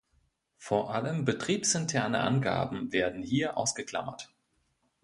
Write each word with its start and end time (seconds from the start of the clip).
Vor 0.57 0.95
allem 0.95 1.25
betriebsinterne 1.25 2.21
Angaben 2.21 2.91
werden 2.91 3.21
hier 3.21 3.55
ausgeklammert. 3.55 4.31